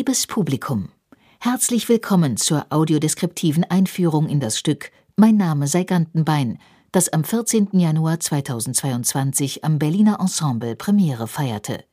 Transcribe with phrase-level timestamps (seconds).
[0.00, 0.88] Liebes Publikum,
[1.40, 6.56] herzlich willkommen zur audiodeskriptiven Einführung in das Stück Mein Name sei Gantenbein,
[6.90, 7.68] das am 14.
[7.72, 11.84] Januar 2022 am Berliner Ensemble Premiere feierte.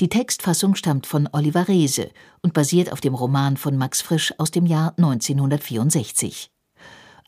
[0.00, 2.10] Die Textfassung stammt von Oliver Reese
[2.42, 6.50] und basiert auf dem Roman von Max Frisch aus dem Jahr 1964.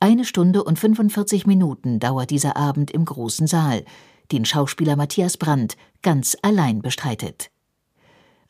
[0.01, 3.85] Eine Stunde und 45 Minuten dauert dieser Abend im großen Saal,
[4.33, 7.53] den Schauspieler Matthias Brandt ganz allein bestreitet.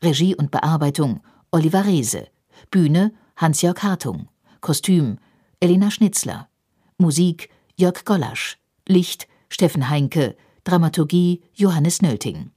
[0.02, 1.20] Regie und Bearbeitung
[1.54, 2.26] Oliver Reese,
[2.72, 4.28] Bühne Hans-Jörg Hartung,
[4.60, 5.18] Kostüm
[5.60, 6.48] Elena Schnitzler,
[6.98, 8.58] Musik Jörg Gollasch,
[8.88, 12.50] Licht Steffen Heinke, Dramaturgie Johannes Nölting.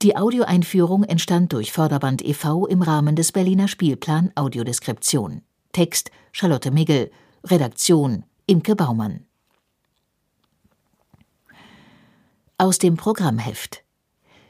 [0.00, 2.68] Die Audioeinführung entstand durch Förderband e.V.
[2.68, 5.42] im Rahmen des Berliner Spielplan Audiodeskription.
[5.72, 7.10] Text Charlotte Migel,
[7.42, 9.26] Redaktion Imke Baumann.
[12.58, 13.81] Aus dem Programmheft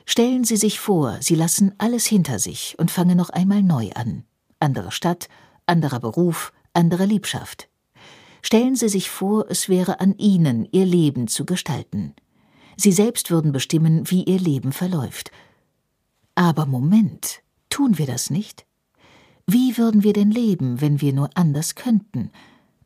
[0.07, 4.25] Stellen Sie sich vor, Sie lassen alles hinter sich und fangen noch einmal neu an.
[4.59, 5.29] Andere Stadt,
[5.67, 7.69] anderer Beruf, andere Liebschaft.
[8.43, 12.15] Stellen Sie sich vor, es wäre an Ihnen, Ihr Leben zu gestalten.
[12.77, 15.31] Sie selbst würden bestimmen, wie Ihr Leben verläuft.
[16.35, 18.67] Aber Moment, tun wir das nicht?
[19.47, 22.31] Wie würden wir denn leben, wenn wir nur anders könnten?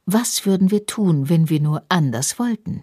[0.05, 2.83] Was würden wir tun, wenn wir nur anders wollten?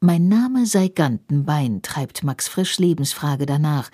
[0.00, 3.90] Mein Name sei Gantenbein, treibt Max Frisch Lebensfrage danach,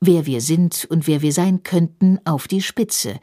[0.00, 3.20] wer wir sind und wer wir sein könnten, auf die Spitze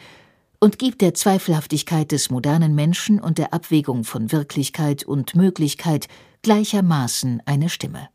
[0.60, 6.08] und gibt der Zweifelhaftigkeit des modernen Menschen und der Abwägung von Wirklichkeit und Möglichkeit
[6.44, 8.10] gleichermaßen eine Stimme.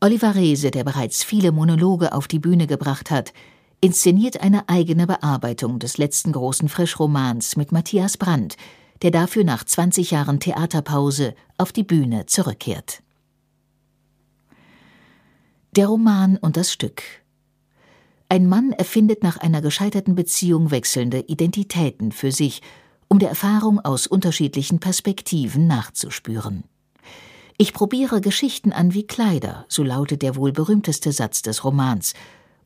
[0.00, 3.32] Oliver Reese, der bereits viele Monologe auf die Bühne gebracht hat,
[3.80, 8.56] inszeniert eine eigene Bearbeitung des letzten großen Frischromans mit Matthias Brandt,
[9.02, 13.02] der dafür nach 20 Jahren Theaterpause auf die Bühne zurückkehrt.
[15.76, 17.02] Der Roman und das Stück.
[18.30, 22.62] Ein Mann erfindet nach einer gescheiterten Beziehung wechselnde Identitäten für sich,
[23.08, 26.64] um der Erfahrung aus unterschiedlichen Perspektiven nachzuspüren.
[27.58, 32.14] Ich probiere Geschichten an wie Kleider, so lautet der wohl berühmteste Satz des Romans,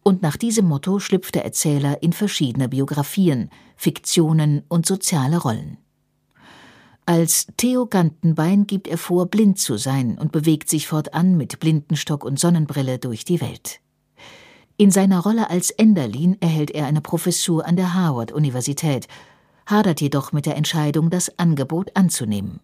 [0.05, 5.79] und nach diesem Motto schlüpft der Erzähler in verschiedene Biografien, Fiktionen und soziale Rollen.
[7.06, 12.25] Als Theo Gantenbein gibt er vor, blind zu sein und bewegt sich fortan mit Blindenstock
[12.25, 13.81] und Sonnenbrille durch die Welt.
[14.77, 19.09] In seiner Rolle als Enderlin erhält er eine Professur an der Harvard-Universität,
[19.66, 22.60] hadert jedoch mit der Entscheidung, das Angebot anzunehmen.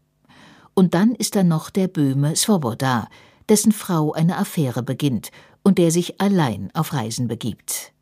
[0.74, 3.08] Und dann ist da noch der Böhme Svoboda,
[3.48, 5.30] dessen Frau eine Affäre beginnt
[5.62, 7.92] und der sich allein auf Reisen begibt.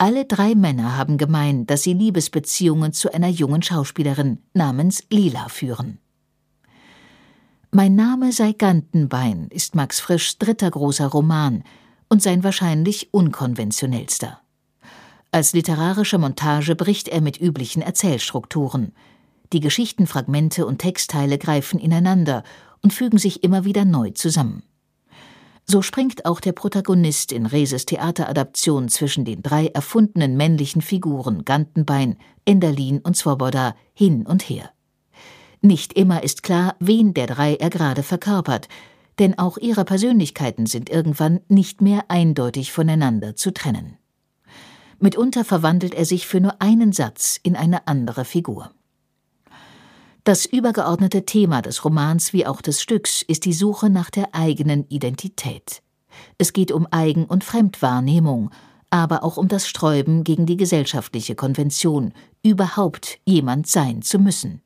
[0.00, 5.98] Alle drei Männer haben gemein, dass sie Liebesbeziehungen zu einer jungen Schauspielerin namens Lila führen.
[7.72, 11.64] Mein Name sei Gantenbein ist Max Frischs dritter großer Roman
[12.08, 14.40] und sein wahrscheinlich unkonventionellster.
[15.32, 18.92] Als literarische Montage bricht er mit üblichen Erzählstrukturen.
[19.52, 22.44] Die Geschichtenfragmente und Textteile greifen ineinander
[22.82, 24.62] und fügen sich immer wieder neu zusammen.
[25.70, 32.16] So springt auch der Protagonist in Reses Theateradaption zwischen den drei erfundenen männlichen Figuren Gantenbein,
[32.46, 34.70] Enderlin und Swoboda hin und her.
[35.60, 38.68] Nicht immer ist klar, wen der drei er gerade verkörpert,
[39.18, 43.98] denn auch ihre Persönlichkeiten sind irgendwann nicht mehr eindeutig voneinander zu trennen.
[45.00, 48.70] Mitunter verwandelt er sich für nur einen Satz in eine andere Figur.
[50.28, 54.86] Das übergeordnete Thema des Romans wie auch des Stücks ist die Suche nach der eigenen
[54.90, 55.80] Identität.
[56.36, 58.50] Es geht um Eigen- und Fremdwahrnehmung,
[58.90, 62.12] aber auch um das Sträuben gegen die gesellschaftliche Konvention,
[62.42, 64.60] überhaupt jemand sein zu müssen.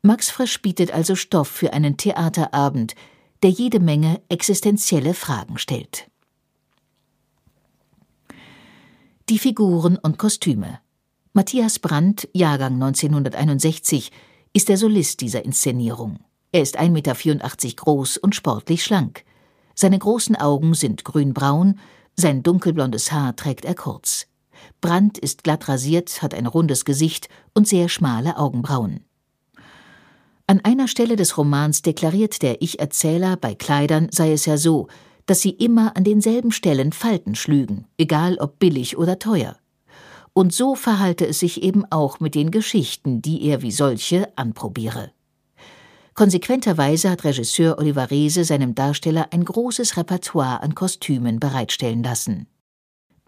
[0.00, 2.94] Max Frisch bietet also Stoff für einen Theaterabend,
[3.42, 6.10] der jede Menge existenzielle Fragen stellt.
[9.28, 10.78] Die Figuren und Kostüme.
[11.34, 14.10] Matthias Brandt, Jahrgang 1961,
[14.56, 16.18] ist der Solist dieser Inszenierung.
[16.50, 17.14] Er ist 1,84 Meter
[17.76, 19.22] groß und sportlich schlank.
[19.74, 21.78] Seine großen Augen sind grünbraun,
[22.14, 24.28] sein dunkelblondes Haar trägt er kurz.
[24.80, 29.04] Brandt ist glatt rasiert, hat ein rundes Gesicht und sehr schmale Augenbrauen.
[30.46, 34.88] An einer Stelle des Romans deklariert der Ich-Erzähler, bei Kleidern sei es ja so,
[35.26, 39.58] dass sie immer an denselben Stellen Falten schlügen, egal ob billig oder teuer.
[40.36, 45.10] Und so verhalte es sich eben auch mit den Geschichten, die er wie solche anprobiere.
[46.12, 52.48] Konsequenterweise hat Regisseur Oliver Reese seinem Darsteller ein großes Repertoire an Kostümen bereitstellen lassen.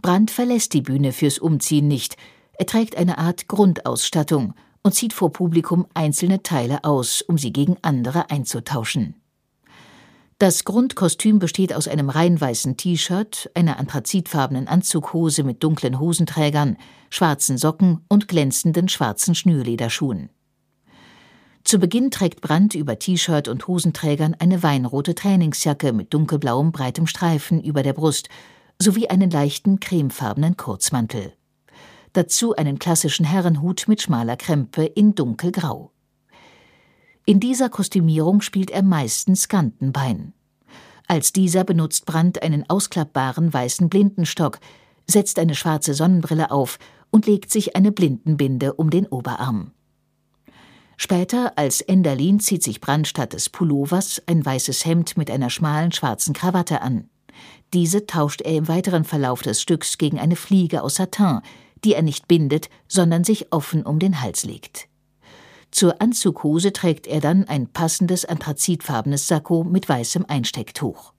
[0.03, 2.19] Brandt verlässt die Bühne fürs Umziehen nicht.
[2.59, 4.53] Er trägt eine Art Grundausstattung
[4.83, 9.18] und zieht vor Publikum einzelne Teile aus, um sie gegen andere einzutauschen.
[10.41, 16.77] Das Grundkostüm besteht aus einem rein weißen T-Shirt, einer anthrazitfarbenen Anzughose mit dunklen Hosenträgern,
[17.11, 20.31] schwarzen Socken und glänzenden schwarzen Schnürlederschuhen.
[21.65, 27.61] Zu Beginn trägt Brandt über T-Shirt und Hosenträgern eine weinrote Trainingsjacke mit dunkelblauem breitem Streifen
[27.61, 28.29] über der Brust
[28.81, 31.33] sowie einen leichten cremefarbenen Kurzmantel.
[32.13, 35.91] Dazu einen klassischen Herrenhut mit schmaler Krempe in dunkelgrau.
[37.29, 40.33] In dieser Kostümierung spielt er meistens Kantenbein.
[41.09, 44.59] Als dieser benutzt Brandt einen ausklappbaren weißen Blindenstock,
[45.07, 46.79] setzt eine schwarze Sonnenbrille auf
[47.11, 49.73] und legt sich eine Blindenbinde um den Oberarm.
[50.97, 55.93] Später als Enderlin zieht sich Brandt statt des Pullovers ein weißes Hemd mit einer schmalen
[55.93, 57.11] schwarzen Krawatte an.
[57.75, 61.41] Diese tauscht er im weiteren Verlauf des Stücks gegen eine Fliege aus Satin,
[61.85, 64.89] die er nicht bindet, sondern sich offen um den Hals legt.
[65.71, 71.13] Zur Anzughose trägt er dann ein passendes anthrazitfarbenes Sakko mit weißem Einstecktuch.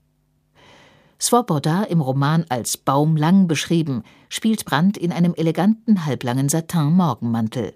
[1.22, 7.74] Svoboda, im Roman als Baumlang beschrieben, spielt Brandt in einem eleganten halblangen Satin-Morgenmantel.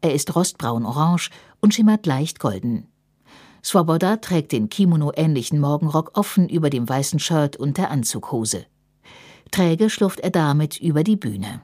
[0.00, 1.30] Er ist rostbraun-orange
[1.60, 2.88] und schimmert leicht golden.
[3.62, 8.66] Svoboda trägt den Kimono-ähnlichen Morgenrock offen über dem weißen Shirt und der Anzughose.
[9.50, 11.62] Träge schlurft er damit über die Bühne.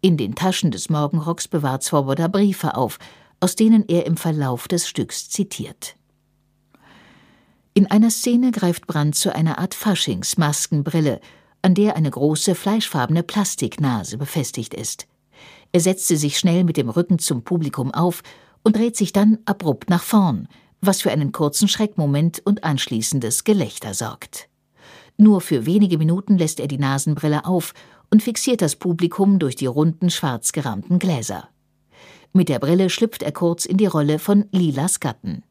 [0.00, 2.98] In den Taschen des Morgenrocks bewahrt Svoboda Briefe auf,
[3.40, 5.96] aus denen er im Verlauf des Stücks zitiert.
[7.74, 11.20] In einer Szene greift Brandt zu einer Art Faschingsmaskenbrille,
[11.62, 15.06] an der eine große fleischfarbene Plastiknase befestigt ist.
[15.72, 18.22] Er setzt sie sich schnell mit dem Rücken zum Publikum auf
[18.64, 20.48] und dreht sich dann abrupt nach vorn,
[20.80, 24.48] was für einen kurzen Schreckmoment und anschließendes Gelächter sorgt.
[25.16, 27.74] Nur für wenige Minuten lässt er die Nasenbrille auf
[28.10, 31.48] und fixiert das Publikum durch die runden schwarz gerahmten Gläser.
[32.32, 35.42] Mit der Brille schlüpft er kurz in die Rolle von Lilas Gatten.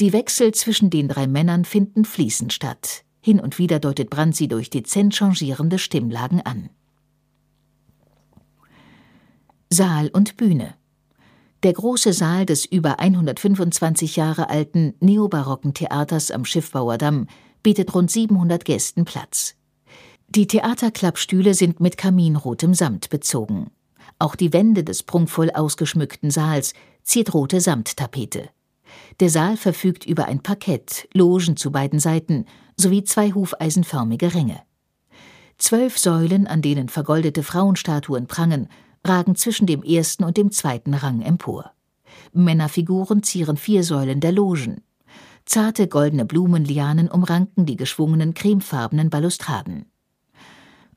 [0.00, 3.04] Die Wechsel zwischen den drei Männern finden fließend statt.
[3.20, 6.68] Hin und wieder deutet Brandt sie durch dezent changierende Stimmlagen an.
[9.70, 10.74] Saal und Bühne
[11.62, 17.26] Der große Saal des über 125 Jahre alten neobarocken Theaters am Schiffbauer Damm
[17.62, 19.54] bietet rund 700 Gästen Platz.
[20.28, 23.70] Die Theaterklappstühle sind mit kaminrotem Samt bezogen.
[24.24, 26.72] Auch die Wände des prunkvoll ausgeschmückten Saals
[27.02, 28.48] ziert rote Samttapete.
[29.20, 34.62] Der Saal verfügt über ein Parkett, Logen zu beiden Seiten sowie zwei hufeisenförmige Ränge.
[35.58, 38.68] Zwölf Säulen, an denen vergoldete Frauenstatuen prangen,
[39.06, 41.72] ragen zwischen dem ersten und dem zweiten Rang empor.
[42.32, 44.80] Männerfiguren zieren vier Säulen der Logen.
[45.44, 49.84] Zarte goldene Blumenlianen umranken die geschwungenen cremefarbenen Balustraden.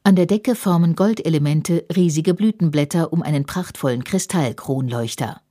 [0.08, 5.42] An der Decke formen Goldelemente riesige Blütenblätter um einen prachtvollen Kristallkronleuchter.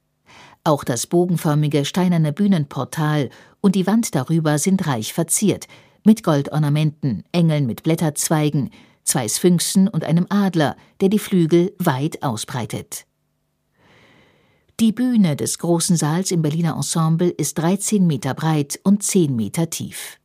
[0.65, 3.29] Auch das bogenförmige steinerne Bühnenportal
[3.61, 5.67] und die Wand darüber sind reich verziert,
[6.07, 8.71] mit Goldornamenten, Engeln mit Blätterzweigen,
[9.05, 13.05] zwei Sphinxen und einem Adler, der die Flügel weit ausbreitet.
[14.81, 19.69] Die Bühne des großen Saals im Berliner Ensemble ist 13 Meter breit und 10 Meter
[19.69, 20.19] tief.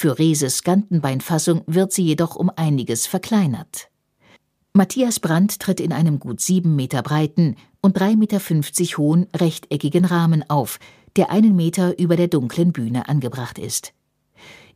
[0.00, 3.90] Für Reses Gantenbeinfassung wird sie jedoch um einiges verkleinert.
[4.72, 10.06] Matthias Brandt tritt in einem gut sieben Meter breiten und drei Meter fünfzig hohen rechteckigen
[10.06, 10.78] Rahmen auf,
[11.16, 13.92] der einen Meter über der dunklen Bühne angebracht ist.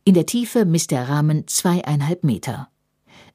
[0.03, 2.69] In der Tiefe misst der Rahmen zweieinhalb Meter.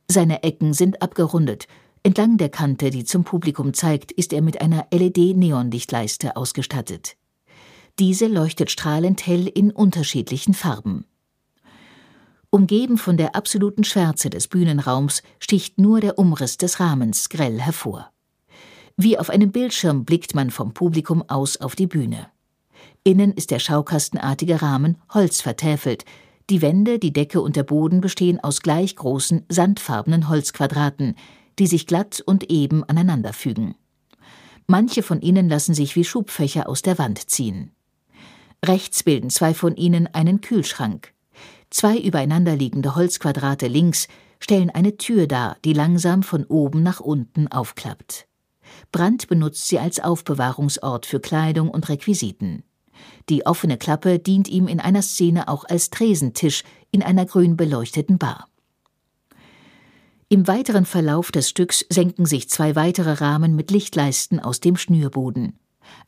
[0.06, 1.66] Seine Ecken sind abgerundet.
[2.04, 7.16] Entlang der Kante, die zum Publikum zeigt, ist er mit einer LED-Neonlichtleiste ausgestattet.
[7.99, 11.04] Diese leuchtet strahlend hell in unterschiedlichen Farben.
[12.52, 18.11] Umgeben von der absoluten Schwärze des Bühnenraums sticht nur der Umriss des Rahmens grell hervor.
[18.97, 22.26] Wie auf einem Bildschirm blickt man vom Publikum aus auf die Bühne.
[23.04, 26.04] Innen ist der schaukastenartige Rahmen Holz vertäfelt.
[26.50, 31.14] Die Wände, die Decke und der Boden bestehen aus gleich großen, sandfarbenen Holzquadraten,
[31.61, 33.76] die sich glatt und eben aneinanderfügen.
[34.66, 37.71] Manche von ihnen lassen sich wie Schubfächer aus der Wand ziehen.
[38.64, 41.14] Rechts bilden zwei von ihnen einen Kühlschrank.
[41.71, 44.09] Zwei übereinanderliegende Holzquadrate links
[44.41, 48.27] stellen eine Tür dar, die langsam von oben nach unten aufklappt.
[48.93, 52.65] Brandt benutzt sie als Aufbewahrungsort für Kleidung und Requisiten.
[53.29, 58.19] Die offene Klappe dient ihm in einer Szene auch als Tresentisch in einer grün beleuchteten
[58.19, 58.49] Bar.
[60.29, 65.59] Im weiteren Verlauf des Stücks senken sich zwei weitere Rahmen mit Lichtleisten aus dem Schnürboden.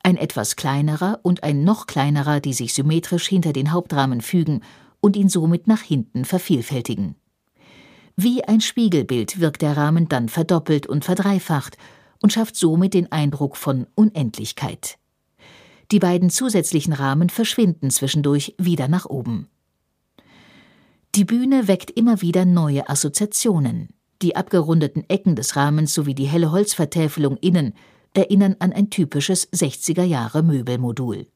[0.03, 4.61] Ein etwas kleinerer und ein noch kleinerer, die sich symmetrisch hinter den Hauptrahmen fügen
[5.03, 7.17] und ihn somit nach hinten vervielfältigen.
[8.17, 11.77] Wie ein Spiegelbild wirkt der Rahmen dann verdoppelt und verdreifacht
[12.23, 14.97] und schafft somit den Eindruck von Unendlichkeit.
[15.91, 19.49] Die beiden zusätzlichen Rahmen verschwinden zwischendurch wieder nach oben.
[21.15, 23.91] Die Bühne weckt immer wieder neue Assoziationen.
[24.23, 27.75] Die abgerundeten Ecken des Rahmens sowie die helle Holzvertäfelung innen
[28.15, 31.27] erinnern an ein typisches 60er Jahre Möbelmodul.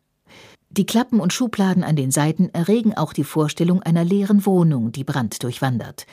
[0.77, 5.05] Die Klappen und Schubladen an den Seiten erregen auch die Vorstellung einer leeren Wohnung, die
[5.05, 6.07] Brand durchwandert.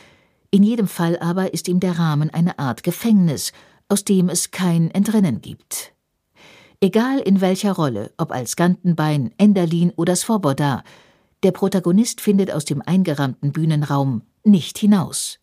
[0.52, 3.52] In jedem Fall aber ist ihm der Rahmen eine Art Gefängnis,
[3.90, 5.94] aus dem es kein Entrinnen gibt.
[6.80, 10.84] Egal in welcher Rolle, ob als Gantenbein, Enderlin oder Svoboda,
[11.44, 15.40] der Protagonist findet aus dem eingerahmten Bühnenraum nicht hinaus.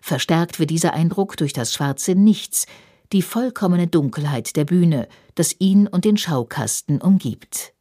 [0.00, 2.66] Verstärkt wird dieser Eindruck durch das schwarze Nichts,
[3.12, 7.74] die vollkommene Dunkelheit der Bühne, das ihn und den Schaukasten umgibt.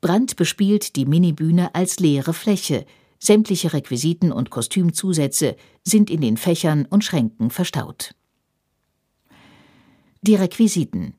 [0.00, 2.86] Brandt bespielt die Minibühne als leere Fläche,
[3.18, 8.14] sämtliche Requisiten und Kostümzusätze sind in den Fächern und Schränken verstaut.
[10.22, 11.14] Die Requisiten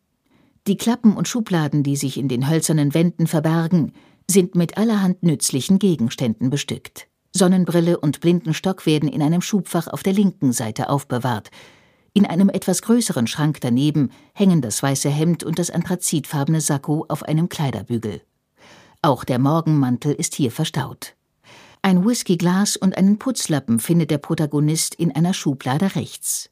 [0.68, 3.94] Die Klappen und Schubladen, die sich in den hölzernen Wänden verbergen,
[4.30, 7.08] sind mit allerhand nützlichen Gegenständen bestückt.
[7.34, 11.50] Sonnenbrille und Blindenstock werden in einem Schubfach auf der linken Seite aufbewahrt.
[12.14, 17.24] In einem etwas größeren Schrank daneben hängen das weiße Hemd und das anthrazitfarbene Sakko auf
[17.24, 18.22] einem Kleiderbügel.
[19.04, 21.16] Auch der Morgenmantel ist hier verstaut.
[21.82, 26.52] Ein Whiskyglas und einen Putzlappen findet der Protagonist in einer Schublade rechts.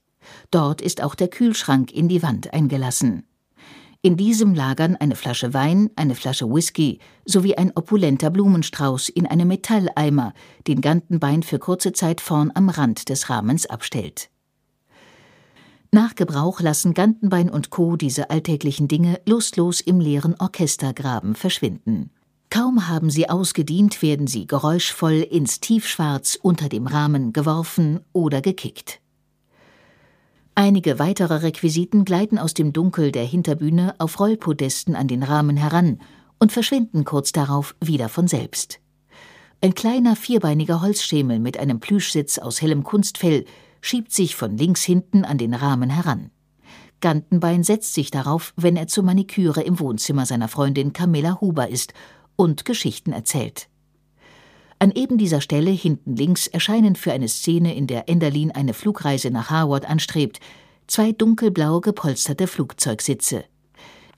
[0.50, 3.28] Dort ist auch der Kühlschrank in die Wand eingelassen.
[4.02, 9.50] In diesem lagern eine Flasche Wein, eine Flasche Whisky sowie ein opulenter Blumenstrauß in einem
[9.50, 10.34] Metalleimer,
[10.66, 14.32] den Gantenbein für kurze Zeit vorn am Rand des Rahmens abstellt.
[15.92, 17.96] Nach Gebrauch lassen Gantenbein und Co.
[17.96, 22.10] diese alltäglichen Dinge lustlos im leeren Orchestergraben verschwinden.
[22.50, 29.02] Kaum haben sie ausgedient, werden sie geräuschvoll ins Tiefschwarz unter dem Rahmen geworfen oder gekickt.
[30.56, 36.02] Einige weitere Requisiten gleiten aus dem Dunkel der Hinterbühne auf Rollpodesten an den Rahmen heran
[36.40, 38.80] und verschwinden kurz darauf wieder von selbst.
[39.62, 43.46] Ein kleiner vierbeiniger Holzschemel mit einem Plüschsitz aus hellem Kunstfell
[43.80, 46.32] schiebt sich von links hinten an den Rahmen heran.
[47.02, 51.94] Gantenbein setzt sich darauf, wenn er zur Maniküre im Wohnzimmer seiner Freundin Camilla Huber ist
[52.40, 53.68] und Geschichten erzählt.
[54.80, 59.30] An eben dieser Stelle hinten links erscheinen für eine Szene, in der Enderlin eine Flugreise
[59.30, 60.40] nach Harvard anstrebt,
[60.88, 63.44] zwei dunkelblau gepolsterte Flugzeugsitze.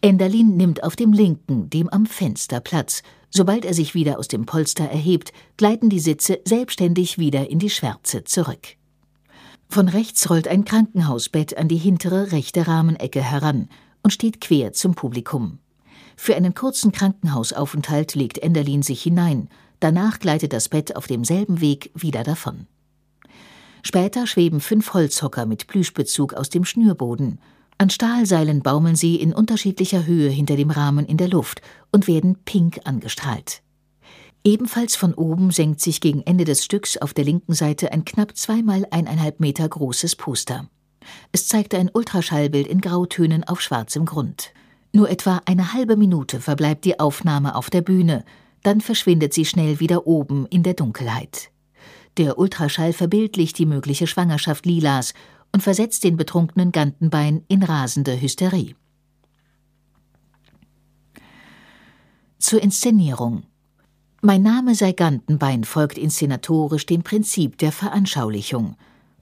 [0.02, 3.02] Enderlin nimmt auf dem linken, dem am Fenster Platz.
[3.32, 7.72] Sobald er sich wieder aus dem Polster erhebt, gleiten die Sitze selbstständig wieder in die
[7.72, 8.76] Schwärze zurück.
[9.68, 13.68] Von rechts rollt ein Krankenhausbett an die hintere rechte Rahmenecke heran
[14.04, 15.61] und steht quer zum Publikum.
[16.22, 19.50] Für einen kurzen Krankenhausaufenthalt legt Enderlin sich hinein,
[19.82, 22.68] Danach gleitet das Bett auf demselben Weg wieder davon.
[23.82, 27.40] Später schweben fünf Holzhocker mit Plüschbezug aus dem Schnürboden.
[27.80, 32.38] An Stahlseilen baumeln sie in unterschiedlicher Höhe hinter dem Rahmen in der Luft und werden
[32.46, 33.64] pink angestrahlt.
[34.44, 38.38] Ebenfalls von oben senkt sich gegen Ende des Stücks auf der linken Seite ein knapp
[38.38, 40.70] zweimal eineinhalb Meter großes Poster.
[41.32, 44.54] Es zeigte ein Ultraschallbild in Grautönen auf schwarzem Grund.
[44.94, 48.26] Nur etwa eine halbe Minute verbleibt die Aufnahme auf der Bühne,
[48.64, 51.50] dann verschwindet sie schnell wieder oben in der Dunkelheit.
[52.18, 55.14] Der Ultraschall verbildlicht die mögliche Schwangerschaft Lilas
[55.54, 58.76] und versetzt den betrunkenen Gantenbein in rasende Hysterie.
[62.38, 63.44] Zur Inszenierung
[64.22, 68.76] Mein Name sei Gantenbein folgt inszenatorisch dem Prinzip der Veranschaulichung.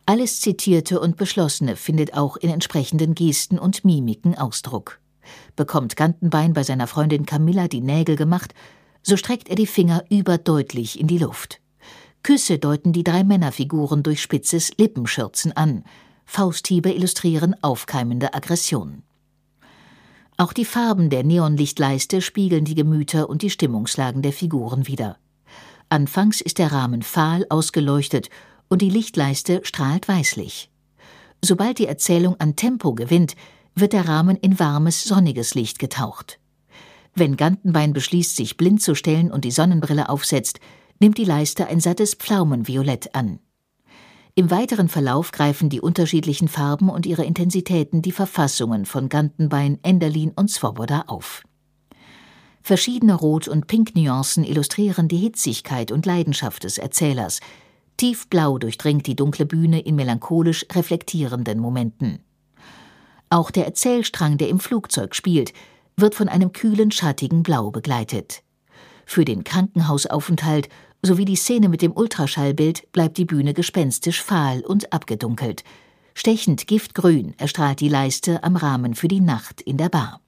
[0.06, 5.00] Alles Zitierte und Beschlossene findet auch in entsprechenden Gesten und Mimiken Ausdruck.
[5.60, 8.54] Bekommt Gantenbein bei seiner Freundin Camilla die Nägel gemacht,
[9.04, 11.60] so streckt er die Finger überdeutlich in die Luft.
[12.24, 15.84] Küsse deuten die drei Männerfiguren durch spitzes Lippenschürzen an.
[16.26, 19.04] Fausthiebe illustrieren aufkeimende Aggression.
[20.38, 25.18] Auch die Farben der Neonlichtleiste spiegeln die Gemüter und die Stimmungslagen der Figuren wider.
[25.90, 28.30] Anfangs ist der Rahmen fahl ausgeleuchtet
[28.70, 30.72] und die Lichtleiste strahlt weißlich.
[31.44, 33.36] Sobald die Erzählung an Tempo gewinnt,
[33.76, 36.40] wird der Rahmen in warmes, sonniges Licht getaucht.
[37.16, 40.60] Wenn Gantenbein beschließt, sich blind zu stellen und die Sonnenbrille aufsetzt,
[41.00, 43.40] nimmt die Leiste ein sattes Pflaumenviolett an.
[44.36, 50.32] Im weiteren Verlauf greifen die unterschiedlichen Farben und ihre Intensitäten die Verfassungen von Gantenbein, Enderlin
[50.36, 51.44] und Svoboda auf.
[52.62, 57.40] Verschiedene Rot- und Pink-Nuancen illustrieren die Hitzigkeit und Leidenschaft des Erzählers.
[57.98, 62.20] Tiefblau durchdringt die dunkle Bühne in melancholisch reflektierenden Momenten.
[63.30, 65.54] Auch der Erzählstrang, der im Flugzeug spielt,
[65.98, 68.44] wird von einem kühlen, schattigen Blau begleitet.
[69.06, 70.70] Für den Krankenhausaufenthalt
[71.02, 75.64] sowie die Szene mit dem Ultraschallbild bleibt die Bühne gespenstisch fahl und abgedunkelt.
[76.14, 80.22] Stechend giftgrün erstrahlt die Leiste am Rahmen für die Nacht in der Bar.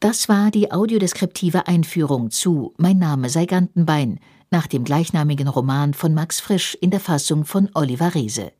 [0.00, 6.14] Das war die audiodeskriptive Einführung zu Mein Name sei Gantenbein nach dem gleichnamigen Roman von
[6.14, 8.52] Max Frisch in der Fassung von Oliver Reese.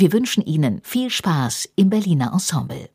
[0.00, 2.88] Wir wünschen Ihnen viel Spaß im Berliner Ensemble.